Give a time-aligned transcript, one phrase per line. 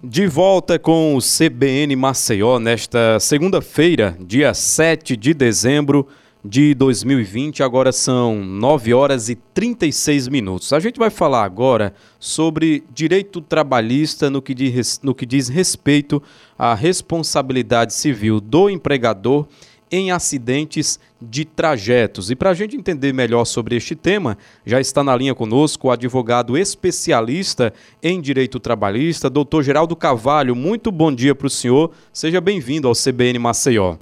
[0.00, 6.06] De volta com o CBN Maceió nesta segunda-feira, dia 7 de dezembro
[6.44, 7.64] de 2020.
[7.64, 10.72] Agora são 9 horas e 36 minutos.
[10.72, 16.22] A gente vai falar agora sobre direito trabalhista no que diz, no que diz respeito
[16.56, 19.48] à responsabilidade civil do empregador
[19.90, 22.30] em acidentes de trajetos.
[22.30, 25.90] E para a gente entender melhor sobre este tema, já está na linha conosco o
[25.90, 30.54] advogado especialista em direito trabalhista, doutor Geraldo Cavalho.
[30.54, 31.92] Muito bom dia para o senhor.
[32.12, 33.96] Seja bem-vindo ao CBN Maceió.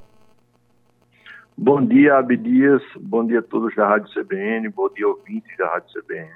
[1.59, 2.83] Bom dia, Abdias.
[3.01, 4.69] Bom dia a todos da Rádio CBN.
[4.69, 6.31] Bom dia, ouvintes da Rádio CBN.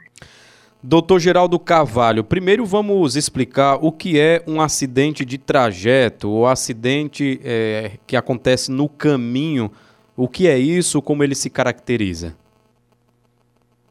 [0.82, 7.38] Doutor Geraldo Carvalho, primeiro vamos explicar o que é um acidente de trajeto, ou acidente
[7.44, 9.70] é, que acontece no caminho.
[10.16, 12.34] O que é isso, como ele se caracteriza?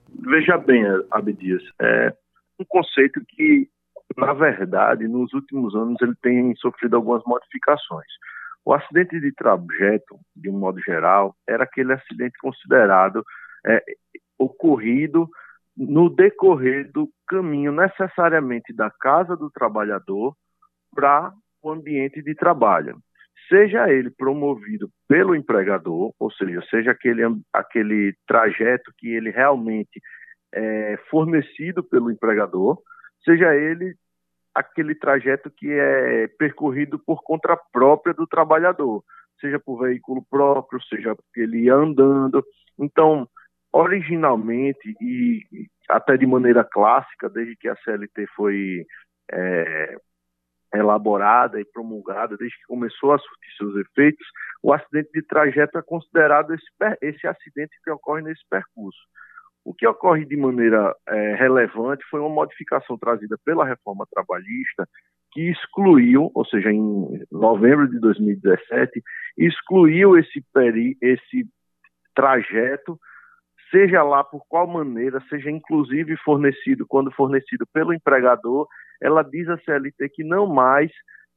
[0.09, 2.11] Veja bem, Abdias, é
[2.59, 3.69] um conceito que,
[4.17, 8.07] na verdade, nos últimos anos ele tem sofrido algumas modificações.
[8.65, 13.23] O acidente de trajeto, de um modo geral, era aquele acidente considerado
[13.63, 13.83] é,
[14.39, 15.29] ocorrido
[15.79, 20.35] no decorrer do caminho necessariamente da casa do trabalhador
[20.93, 22.97] para o ambiente de trabalho.
[23.47, 30.01] Seja ele promovido pelo empregador, ou seja, seja aquele, aquele trajeto que ele realmente
[30.53, 32.77] é fornecido pelo empregador,
[33.23, 33.95] seja ele
[34.53, 39.01] aquele trajeto que é percorrido por conta própria do trabalhador,
[39.39, 42.43] seja por veículo próprio, seja ele andando.
[42.77, 43.29] Então,
[43.71, 45.43] originalmente e
[45.89, 48.85] até de maneira clássica, desde que a CLT foi
[49.31, 49.97] é,
[50.73, 54.25] elaborada e promulgada, desde que começou a surtir seus efeitos,
[54.61, 56.65] o acidente de trajeto é considerado esse,
[57.01, 58.99] esse acidente que ocorre nesse percurso.
[59.63, 64.87] O que ocorre de maneira é, relevante foi uma modificação trazida pela reforma trabalhista
[65.31, 69.01] que excluiu, ou seja, em novembro de 2017,
[69.37, 71.47] excluiu esse, peri, esse
[72.15, 72.99] trajeto
[73.71, 78.67] seja lá por qual maneira, seja inclusive fornecido, quando fornecido pelo empregador,
[79.01, 80.91] ela diz a CLT que não mais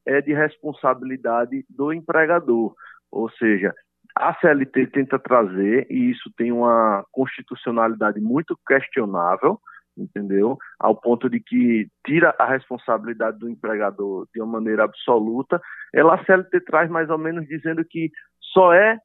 [0.05, 2.73] é de responsabilidade do empregador.
[3.11, 3.73] Ou seja,
[4.15, 9.59] a CLT tenta trazer, e isso tem uma constitucionalidade muito questionável,
[9.97, 10.57] entendeu?
[10.79, 15.61] Ao ponto de que tira a responsabilidade do empregador de uma maneira absoluta.
[15.93, 18.97] Ela, a CLT traz mais ou menos dizendo que só é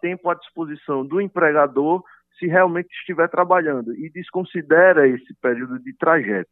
[0.00, 2.02] tempo à disposição do empregador
[2.38, 6.50] se realmente estiver trabalhando e desconsidera esse período de trajeto.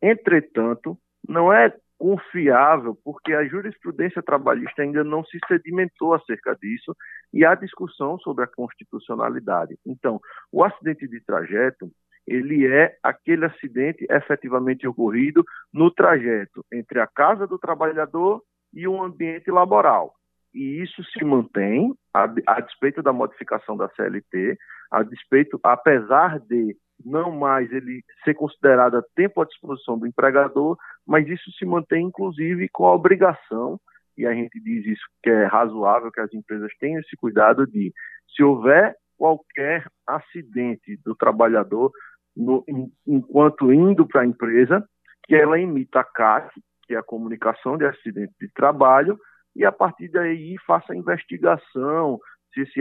[0.00, 6.94] Entretanto, não é confiável porque a jurisprudência trabalhista ainda não se sedimentou acerca disso
[7.32, 9.76] e há discussão sobre a constitucionalidade.
[9.84, 10.20] Então,
[10.52, 11.90] o acidente de trajeto,
[12.26, 19.02] ele é aquele acidente efetivamente ocorrido no trajeto entre a casa do trabalhador e o
[19.02, 20.14] ambiente laboral
[20.54, 24.56] e isso se mantém a, a, despeito da modificação da CLT,
[24.90, 30.76] a despeito, apesar de não mais ele ser considerado a tempo à disposição do empregador,
[31.06, 33.78] mas isso se mantém inclusive com a obrigação,
[34.16, 37.92] e a gente diz isso que é razoável que as empresas tenham esse cuidado de,
[38.34, 41.90] se houver qualquer acidente do trabalhador
[42.36, 42.64] no,
[43.06, 44.84] enquanto indo para a empresa,
[45.24, 49.18] que ela emita a CAC, que é a comunicação de acidente de trabalho,
[49.58, 52.18] e a partir daí faça a investigação
[52.54, 52.80] se esse,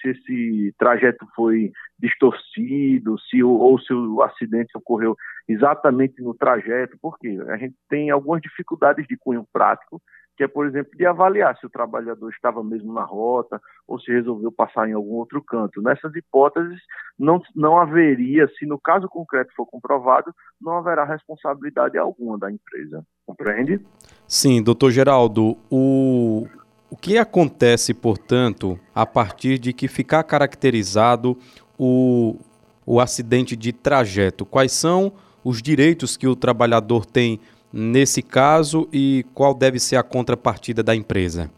[0.00, 5.14] se esse trajeto foi distorcido, se ou se o acidente ocorreu
[5.46, 10.02] exatamente no trajeto, porque a gente tem algumas dificuldades de cunho prático
[10.36, 14.10] que é, por exemplo, de avaliar se o trabalhador estava mesmo na rota ou se
[14.10, 15.80] resolveu passar em algum outro canto.
[15.80, 16.80] Nessas hipóteses,
[17.16, 23.04] não, não haveria, se no caso concreto for comprovado, não haverá responsabilidade alguma da empresa.
[23.24, 23.80] Compreende?
[24.26, 26.46] Sim, doutor Geraldo, o,
[26.90, 31.36] o que acontece, portanto, a partir de que ficar caracterizado
[31.78, 32.38] o,
[32.86, 34.46] o acidente de trajeto?
[34.46, 35.12] Quais são
[35.44, 37.38] os direitos que o trabalhador tem
[37.72, 41.50] nesse caso e qual deve ser a contrapartida da empresa?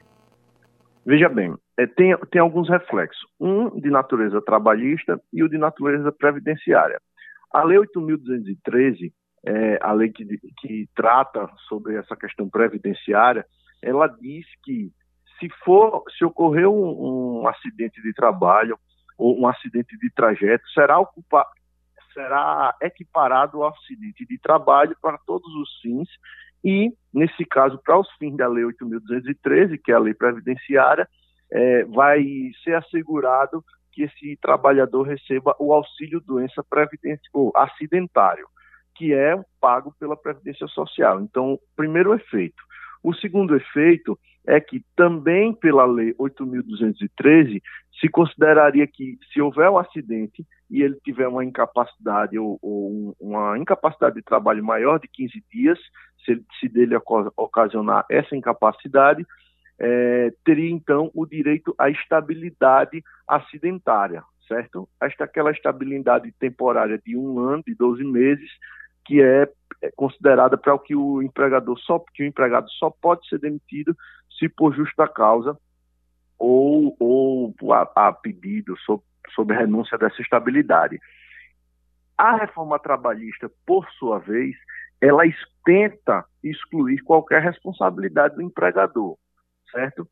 [1.05, 3.25] Veja bem, é, tem, tem alguns reflexos.
[3.39, 6.99] Um de natureza trabalhista e o de natureza previdenciária.
[7.53, 9.13] A Lei 8.213,
[9.47, 10.25] é, a lei que,
[10.59, 13.47] que trata sobre essa questão previdenciária,
[13.83, 14.91] ela diz que
[15.39, 18.79] se for, se ocorrer um, um acidente de trabalho
[19.17, 21.49] ou um acidente de trajeto, será ocupado
[22.13, 26.09] será equiparado ao acidente de trabalho para todos os fins
[26.65, 31.07] e, nesse caso, para os fins da Lei 8.213, que é a lei previdenciária,
[31.53, 32.25] é, vai
[32.65, 33.63] ser assegurado
[33.93, 38.47] que esse trabalhador receba o auxílio doença previdenciário, acidentário,
[38.97, 41.21] que é pago pela Previdência Social.
[41.21, 42.63] Então, primeiro efeito.
[43.03, 47.61] O segundo efeito é que também pela Lei 8.213
[48.01, 53.59] se consideraria que se houver um acidente e ele tiver uma incapacidade ou, ou uma
[53.59, 55.79] incapacidade de trabalho maior de 15 dias,
[56.25, 56.97] se, se dele
[57.37, 59.25] ocasionar essa incapacidade,
[59.79, 64.89] é, teria então o direito à estabilidade acidentária, certo?
[65.01, 68.51] Esta aquela estabilidade temporária de um ano, de 12 meses,
[69.07, 69.49] que é,
[69.83, 73.97] é considerada para o que o empregador só que o empregado só pode ser demitido
[74.39, 75.57] se por justa causa
[76.39, 79.03] ou, ou a, a pedido sob,
[79.35, 80.99] sob renúncia dessa estabilidade.
[82.19, 84.57] A reforma trabalhista, por sua vez,
[85.01, 85.23] ela
[85.65, 89.17] tenta excluir qualquer responsabilidade do empregador,
[89.71, 90.09] certo?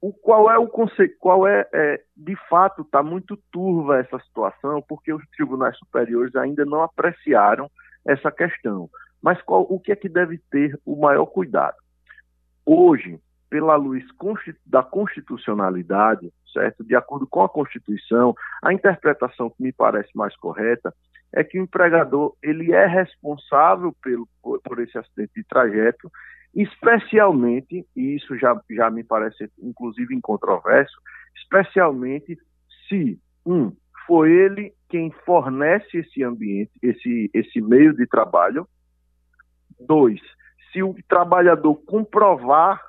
[0.00, 4.82] O qual é o conceito, qual é, é de fato está muito turva essa situação,
[4.88, 7.70] porque os tribunais superiores ainda não apreciaram
[8.06, 8.88] essa questão.
[9.22, 11.76] Mas qual, o que é que deve ter o maior cuidado?
[12.66, 14.02] Hoje, pela luz
[14.64, 16.82] da constitucionalidade, certo?
[16.82, 20.92] De acordo com a Constituição, a interpretação que me parece mais correta
[21.32, 26.10] é que o empregador ele é responsável pelo, por, esse acidente de trajeto,
[26.54, 30.96] especialmente, e isso já, já me parece inclusive incontroverso,
[31.36, 32.38] especialmente
[32.88, 33.72] se, um,
[34.06, 38.66] foi ele quem fornece esse ambiente, esse, esse meio de trabalho.
[39.80, 40.20] Dois,
[40.72, 42.80] se o trabalhador comprovar,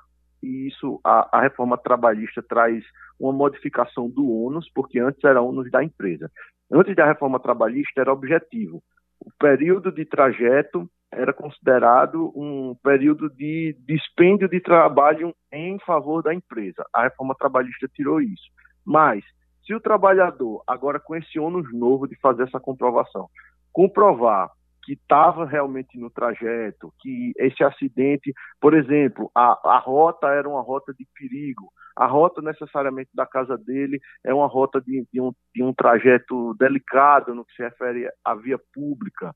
[0.42, 2.84] e isso a, a reforma trabalhista traz
[3.20, 6.30] uma modificação do ônus, porque antes era ônus da empresa.
[6.72, 8.84] Antes da reforma trabalhista era objetivo.
[9.20, 16.34] O período de trajeto era considerado um período de dispêndio de trabalho em favor da
[16.34, 16.84] empresa.
[16.94, 18.52] A reforma trabalhista tirou isso.
[18.86, 19.24] Mas
[19.66, 23.30] se o trabalhador, agora com esse ônus novo de fazer essa comprovação,
[23.72, 24.52] comprovar
[24.84, 30.62] que estava realmente no trajeto, que esse acidente, por exemplo, a, a rota era uma
[30.62, 35.32] rota de perigo, a rota necessariamente da casa dele é uma rota de, de, um,
[35.56, 39.34] de um trajeto delicado no que se refere à via pública,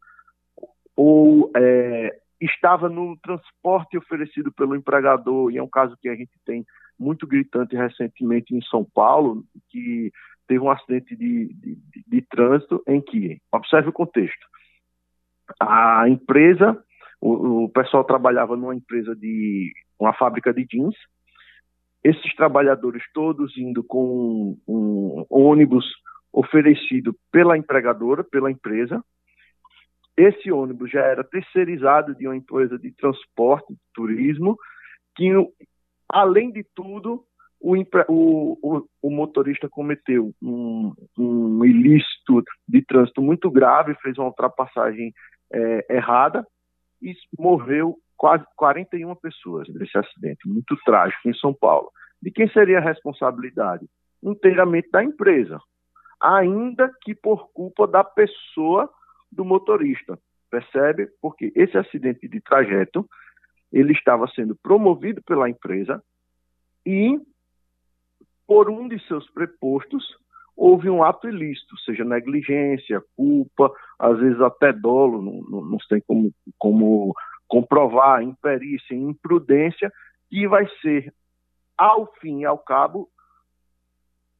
[0.95, 6.33] ou é, estava no transporte oferecido pelo empregador, e é um caso que a gente
[6.45, 6.65] tem
[6.99, 10.11] muito gritante recentemente em São Paulo, que
[10.47, 14.47] teve um acidente de, de, de, de trânsito em que, observe o contexto,
[15.59, 16.81] a empresa,
[17.19, 20.95] o, o, pessoal trabalhava numa empresa de uma fábrica de jeans,
[22.03, 25.85] esses trabalhadores todos indo com um, um ônibus
[26.31, 29.03] oferecido pela empregadora, pela empresa,
[30.15, 34.57] esse ônibus já era terceirizado de uma empresa de transporte, de turismo,
[35.15, 35.31] que
[36.09, 37.23] Além de tudo,
[37.59, 37.75] o,
[38.07, 45.13] o, o, motorista cometeu um, um, ilícito de trânsito muito grave, fez uma ultrapassagem
[45.51, 46.45] é, errada
[47.01, 51.91] e morreu quase 41 pessoas nesse acidente, muito trágico em São Paulo.
[52.21, 53.85] De quem seria a responsabilidade?
[54.23, 55.59] Inteiramente da empresa,
[56.21, 58.89] ainda que por culpa da pessoa
[59.31, 60.17] do motorista.
[60.49, 61.09] Percebe?
[61.21, 63.07] Porque esse acidente de trajeto
[63.71, 66.01] ele estava sendo promovido pela empresa
[66.85, 67.19] e,
[68.45, 70.05] por um de seus prepostos,
[70.55, 76.31] houve um ato ilícito, seja negligência, culpa, às vezes até dolo, não, não, tem como,
[76.57, 77.13] como
[77.47, 79.91] comprovar, imperícia, imprudência,
[80.29, 81.13] que vai ser,
[81.77, 83.09] ao fim e ao cabo,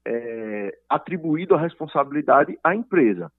[0.05, 3.31] é, atribuído a responsabilidade à empresa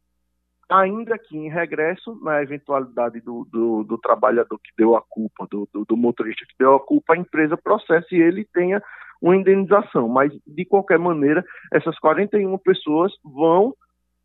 [0.70, 5.68] ainda que em regresso, na eventualidade do, do, do trabalhador que deu a culpa, do,
[5.72, 8.82] do, motorista que deu a culpa, a empresa processe e ele tenha
[9.20, 10.08] uma indenização.
[10.08, 13.74] Mas, de qualquer maneira, essas 41 pessoas vão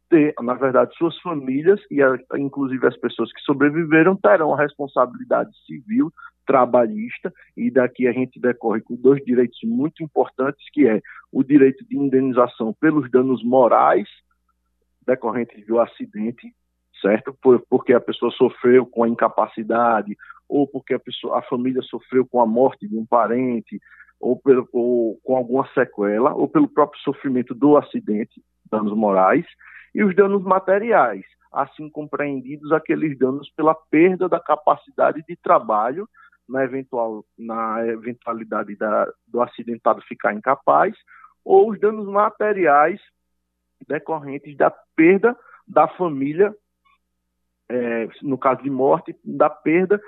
[0.10, 5.52] ter, na verdade, suas famílias e, a, inclusive, as pessoas que sobreviveram terão a responsabilidade
[5.66, 6.12] civil
[6.46, 11.00] trabalhista e daqui a gente decorre com dois direitos muito importantes que é
[11.32, 14.10] o direito de indenização pelos danos morais
[15.05, 16.53] decorrentes do acidente,
[17.01, 17.36] certo?
[17.41, 20.15] Por, porque a pessoa sofreu com a incapacidade,
[20.48, 23.79] ou porque a, pessoa, a família sofreu com a morte de um parente,
[24.19, 28.41] ou, pelo, ou com alguma sequela, ou pelo próprio sofrimento do acidente,
[28.72, 29.45] danos morais,
[29.93, 36.07] e os danos materiais, assim compreendidos aqueles danos pela perda da capacidade de trabalho
[36.48, 40.95] na, eventual, na eventualidade da, do acidentado ficar incapaz,
[41.43, 43.01] ou os danos materiais
[43.88, 45.38] decorrentes da perda
[45.68, 46.54] da família,
[47.70, 50.02] é, no caso de morte, da perda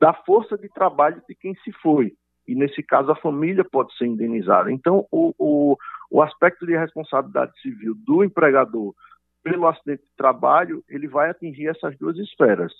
[0.00, 2.12] da força de trabalho de quem se foi.
[2.46, 4.70] E nesse caso a família pode ser indenizada.
[4.70, 5.76] Então, o, o,
[6.10, 8.94] o aspecto de responsabilidade civil do empregador
[9.42, 12.72] pelo acidente de trabalho, ele vai atingir essas duas esferas.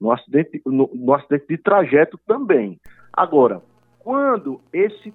[0.00, 2.80] No acidente, no, no acidente de trajeto também.
[3.12, 3.62] Agora,
[4.00, 5.14] quando esse,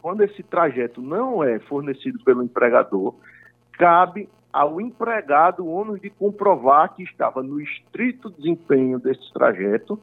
[0.00, 3.14] quando esse trajeto não é fornecido pelo empregador,
[3.78, 9.98] cabe ao empregado o ônus de comprovar que estava no estrito desempenho desse trajeto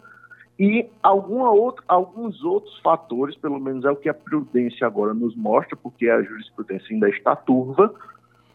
[0.60, 5.76] e outra, alguns outros fatores, pelo menos é o que a prudência agora nos mostra,
[5.76, 7.94] porque a jurisprudência ainda está turva,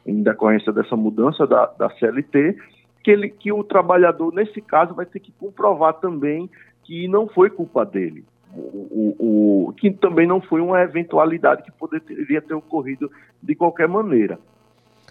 [0.06, 2.56] em decorrência dessa mudança da, da CLT,
[3.02, 6.49] que, ele, que o trabalhador, nesse caso, vai ter que comprovar também
[6.85, 8.25] que não foi culpa dele
[8.56, 13.11] o, o, que também não foi uma eventualidade que poderia ter ocorrido
[13.42, 14.38] de qualquer maneira.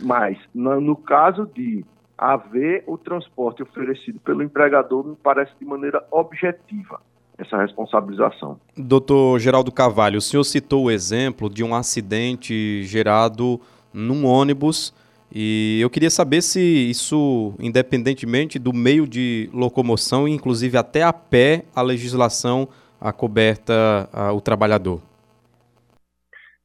[0.02, 1.86] Mas, no, caso de
[2.18, 7.02] haver o transporte oferecido pelo empregador, me parece de maneira objetiva
[7.38, 8.58] essa responsabilização.
[8.78, 13.60] Doutor Geraldo Carvalho, o senhor citou o exemplo de um acidente gerado
[13.94, 14.94] num ônibus
[15.34, 21.64] e eu queria saber se isso, independentemente do meio de locomoção, inclusive até a pé,
[21.76, 22.70] a legislação
[23.02, 25.02] a coberta ao trabalhador?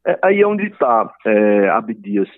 [0.07, 2.29] É, aí é onde está, é, Abdias.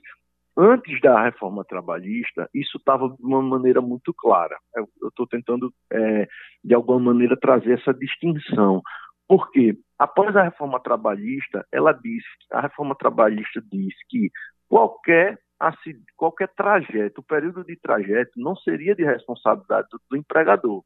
[0.56, 4.56] Antes da reforma trabalhista, isso estava de uma maneira muito clara.
[4.76, 6.28] Eu estou tentando, é,
[6.62, 8.82] de alguma maneira, trazer essa distinção.
[9.26, 14.30] Porque, após a reforma trabalhista, ela disse, a reforma trabalhista diz que
[14.68, 15.38] qualquer
[16.16, 20.82] qualquer trajeto, o período de trajeto não seria de responsabilidade do, do empregador.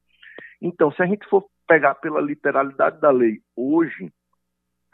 [0.61, 4.12] Então, se a gente for pegar pela literalidade da lei hoje,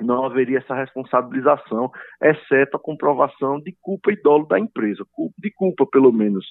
[0.01, 1.91] não haveria essa responsabilização,
[2.23, 5.05] exceto a comprovação de culpa e dolo da empresa,
[5.39, 6.47] de culpa pelo menos.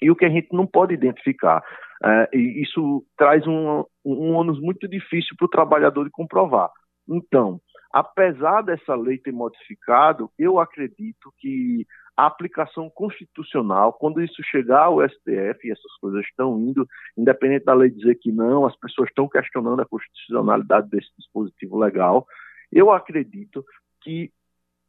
[0.00, 1.62] E o que a gente não pode identificar,
[2.04, 6.70] é, e isso traz um, um ônus muito difícil para o trabalhador de comprovar.
[7.08, 7.60] Então,
[7.92, 15.00] apesar dessa lei ter modificado, eu acredito que a aplicação constitucional, quando isso chegar ao
[15.08, 19.28] STF, e essas coisas estão indo, independente da lei dizer que não, as pessoas estão
[19.28, 22.26] questionando a constitucionalidade desse dispositivo legal,
[22.72, 23.64] eu acredito
[24.02, 24.32] que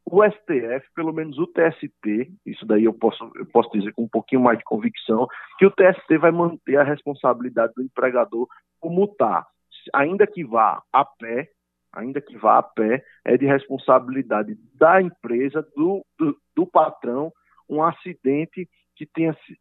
[0.04, 4.08] o STF, pelo menos o TST, isso daí eu posso, eu posso dizer com um
[4.08, 8.48] pouquinho mais de convicção, que o TST vai manter a responsabilidade do empregador
[8.80, 9.46] como está,
[9.94, 11.50] ainda que vá a pé,
[11.92, 17.32] ainda que vá a pé, é de responsabilidade da empresa, do, do, do patrão,
[17.68, 19.56] um acidente que tenha se,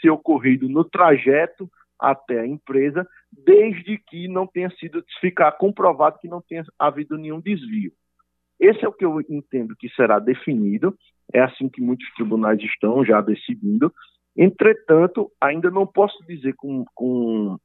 [0.00, 6.28] se, ocorrido no trajeto até a empresa, desde que não tenha sido ficar comprovado que
[6.28, 7.92] não tenha havido nenhum desvio.
[8.58, 10.96] Esse é o que eu entendo que será definido,
[11.32, 13.92] é assim que muitos tribunais estão já decidindo.
[14.36, 17.58] Entretanto, ainda não posso dizer com, com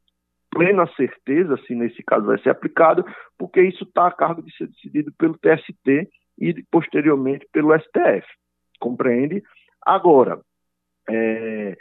[0.51, 3.03] plena certeza se nesse caso vai ser aplicado,
[3.37, 6.09] porque isso está a cargo de ser decidido pelo TST
[6.39, 8.27] e posteriormente pelo STF.
[8.79, 9.41] Compreende?
[9.81, 10.39] Agora,
[11.09, 11.75] é,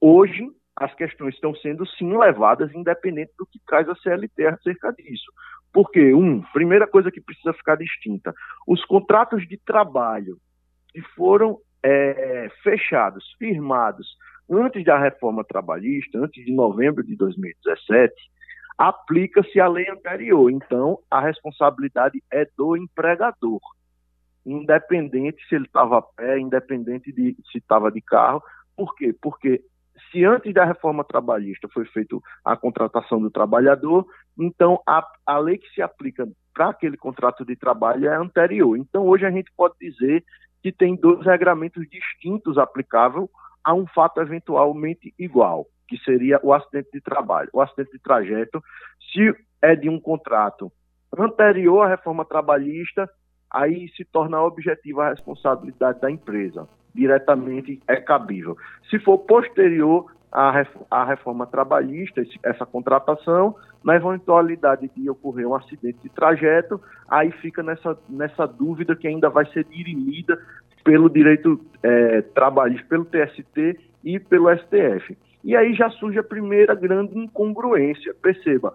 [0.00, 5.30] hoje as questões estão sendo sim levadas, independente do que traz a CLT acerca disso.
[5.72, 8.34] Porque, um, primeira coisa que precisa ficar distinta:
[8.66, 10.38] os contratos de trabalho
[10.92, 14.16] que foram é, fechados, firmados
[14.50, 18.12] antes da reforma trabalhista, antes de novembro de 2017,
[18.76, 20.50] aplica-se a lei anterior.
[20.50, 23.60] Então, a responsabilidade é do empregador,
[24.44, 28.42] independente se ele estava a pé, independente de se estava de carro.
[28.76, 29.14] Por quê?
[29.20, 29.62] Porque
[30.10, 34.06] se antes da reforma trabalhista foi feita a contratação do trabalhador,
[34.38, 38.76] então a, a lei que se aplica para aquele contrato de trabalho é anterior.
[38.76, 40.24] Então, hoje a gente pode dizer
[40.62, 43.28] que tem dois regramentos distintos aplicáveis
[43.62, 47.50] a um fato eventualmente igual, que seria o acidente de trabalho.
[47.52, 48.62] O acidente de trajeto,
[49.12, 50.70] se é de um contrato
[51.16, 53.08] anterior à reforma trabalhista,
[53.50, 56.68] aí se torna objetiva a responsabilidade da empresa.
[56.94, 58.56] Diretamente é cabível.
[58.88, 66.08] Se for posterior à reforma trabalhista, essa contratação, na eventualidade de ocorrer um acidente de
[66.08, 70.38] trajeto, aí fica nessa, nessa dúvida que ainda vai ser dirimida
[70.82, 75.16] pelo direito é, trabalhista, pelo TST e pelo STF.
[75.44, 78.14] E aí já surge a primeira grande incongruência.
[78.22, 78.74] Perceba,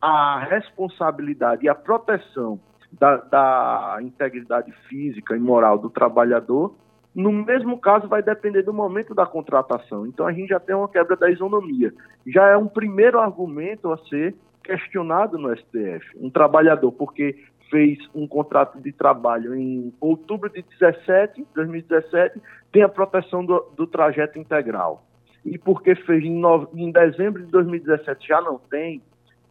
[0.00, 2.60] a responsabilidade e a proteção
[2.92, 6.74] da, da integridade física e moral do trabalhador,
[7.14, 10.06] no mesmo caso, vai depender do momento da contratação.
[10.06, 11.92] Então a gente já tem uma quebra da isonomia.
[12.26, 16.06] Já é um primeiro argumento a ser questionado no STF.
[16.16, 17.36] Um trabalhador, porque
[17.70, 22.40] fez um contrato de trabalho em outubro de 17, 2017,
[22.70, 25.04] tem a proteção do, do trajeto integral.
[25.44, 26.42] E porque fez em,
[26.74, 29.02] em, dezembro de 2017 já não tem,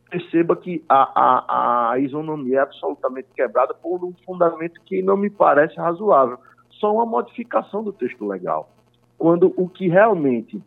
[0.10, 5.30] perceba que a, a, a isonomia é absolutamente quebrada por um fundamento que não me
[5.30, 6.38] parece razoável.
[6.82, 8.70] Só uma modificação do texto legal.
[9.18, 10.60] quando o que realmente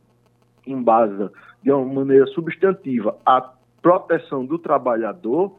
[0.65, 3.53] embasa de uma maneira substantiva a
[3.83, 5.53] proteção do trabalhador,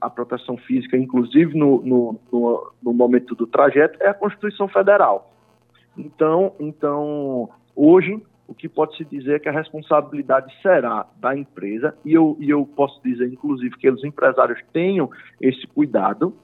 [0.00, 5.30] a proteção física, inclusive no, no, no, no momento do trajeto, é a Constituição Federal.
[5.96, 11.94] Então, então hoje, o que pode se dizer é que a responsabilidade será da empresa,
[12.02, 16.34] e eu, e eu posso dizer, inclusive, que os empresários tenham esse cuidado,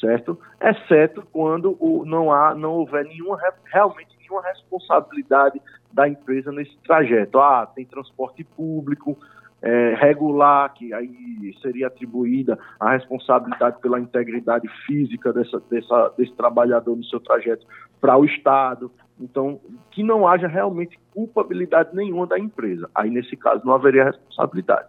[0.00, 0.38] certo?
[0.60, 5.60] Exceto quando o, não há, não houver nenhuma, realmente nenhuma responsabilidade
[5.92, 7.38] da empresa nesse trajeto.
[7.38, 9.16] Ah, tem transporte público,
[9.60, 16.96] é, regular, que aí seria atribuída a responsabilidade pela integridade física dessa, dessa, desse trabalhador
[16.96, 17.66] no seu trajeto
[18.00, 18.90] para o Estado.
[19.20, 22.88] Então, que não haja realmente culpabilidade nenhuma da empresa.
[22.94, 24.88] Aí, nesse caso, não haveria responsabilidade.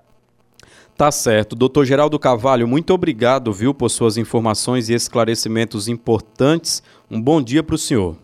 [0.99, 1.55] Tá certo.
[1.55, 6.83] Doutor Geraldo Carvalho, muito obrigado, viu, por suas informações e esclarecimentos importantes.
[7.09, 8.17] Um bom dia para o senhor.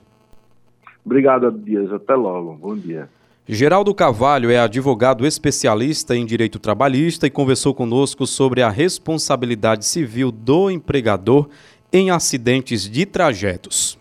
[1.05, 1.89] Obrigado, Dias.
[1.93, 2.53] Até logo.
[2.55, 3.07] Bom dia.
[3.47, 10.29] Geraldo Carvalho é advogado especialista em direito trabalhista e conversou conosco sobre a responsabilidade civil
[10.29, 11.47] do empregador
[11.93, 13.97] em acidentes de trajetos.